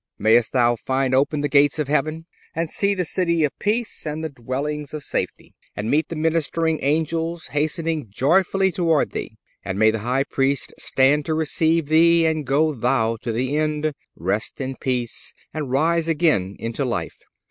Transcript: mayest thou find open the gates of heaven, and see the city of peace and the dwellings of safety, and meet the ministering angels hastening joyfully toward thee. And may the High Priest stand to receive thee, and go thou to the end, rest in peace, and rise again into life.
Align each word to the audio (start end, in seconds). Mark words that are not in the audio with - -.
mayest 0.17 0.51
thou 0.51 0.75
find 0.75 1.13
open 1.13 1.41
the 1.41 1.47
gates 1.47 1.77
of 1.77 1.87
heaven, 1.87 2.25
and 2.55 2.71
see 2.71 2.95
the 2.95 3.05
city 3.05 3.43
of 3.43 3.51
peace 3.59 4.03
and 4.03 4.23
the 4.23 4.29
dwellings 4.29 4.95
of 4.95 5.03
safety, 5.03 5.53
and 5.75 5.91
meet 5.91 6.09
the 6.09 6.15
ministering 6.15 6.79
angels 6.81 7.49
hastening 7.51 8.07
joyfully 8.09 8.71
toward 8.71 9.11
thee. 9.11 9.37
And 9.63 9.77
may 9.77 9.91
the 9.91 9.99
High 9.99 10.23
Priest 10.23 10.73
stand 10.79 11.27
to 11.27 11.35
receive 11.35 11.85
thee, 11.85 12.25
and 12.25 12.47
go 12.47 12.73
thou 12.73 13.17
to 13.21 13.31
the 13.31 13.55
end, 13.57 13.93
rest 14.15 14.59
in 14.59 14.75
peace, 14.75 15.35
and 15.53 15.69
rise 15.69 16.07
again 16.07 16.55
into 16.57 16.83
life. 16.83 17.19